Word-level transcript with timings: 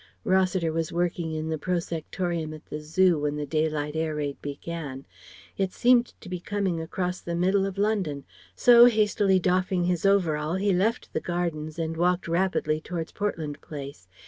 Rossiter 0.23 0.73
was 0.73 0.91
working 0.91 1.31
in 1.31 1.49
the 1.49 1.59
Prosectorium 1.59 2.55
at 2.55 2.65
the 2.65 2.79
Zoo 2.81 3.19
when 3.19 3.35
the 3.35 3.45
daylight 3.45 3.95
air 3.95 4.15
raid 4.15 4.41
began. 4.41 5.05
It 5.59 5.73
seemed 5.73 6.15
to 6.21 6.27
be 6.27 6.39
coming 6.39 6.81
across 6.81 7.21
the 7.21 7.35
middle 7.35 7.67
of 7.67 7.77
London; 7.77 8.23
so, 8.55 8.85
hastily 8.85 9.37
doffing 9.37 9.83
his 9.83 10.03
overall, 10.03 10.55
he 10.55 10.73
left 10.73 11.13
the 11.13 11.21
Gardens 11.21 11.77
and 11.77 11.95
walked 11.95 12.27
rapidly 12.27 12.81
towards 12.81 13.11
Portland 13.11 13.61
Place. 13.61 14.07